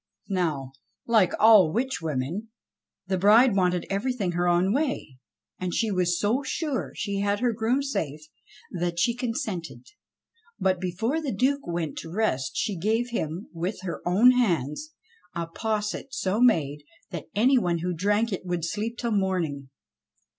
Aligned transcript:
Now, 0.29 0.71
like 1.05 1.33
all 1.39 1.71
witch 1.71 2.01
women, 2.01 2.49
the 3.05 3.19
bride 3.19 3.55
wanted 3.55 3.85
everything 3.87 4.31
her 4.31 4.47
own 4.47 4.73
way, 4.73 5.17
and 5.59 5.75
she 5.75 5.91
was 5.91 6.19
so 6.19 6.41
sure 6.41 6.91
she 6.95 7.19
had 7.19 7.39
her 7.39 7.53
groom 7.53 7.83
safe, 7.83 8.21
that 8.71 8.97
she 8.99 9.13
consented; 9.13 9.85
but 10.59 10.79
before 10.81 11.21
the 11.21 11.31
Duke 11.31 11.67
went 11.67 11.99
to 11.99 12.09
rest 12.11 12.53
she 12.55 12.73
i62 12.73 12.75
ENGLISH 12.79 12.83
FAIRY 12.83 12.97
TALES 12.97 13.07
gave 13.11 13.19
him, 13.21 13.47
with 13.53 13.81
her 13.83 14.01
own 14.03 14.31
hands, 14.31 14.89
a 15.35 15.45
posset 15.45 16.07
so 16.15 16.41
made 16.41 16.83
that 17.11 17.27
any 17.35 17.59
one 17.59 17.77
who 17.83 17.93
drank 17.93 18.33
it 18.33 18.43
would 18.43 18.65
sleep 18.65 18.97
till 18.97 19.11
morning. 19.11 19.69